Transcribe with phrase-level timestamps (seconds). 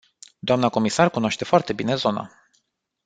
[0.41, 2.31] Dna comisar cunoaște foarte bine zona.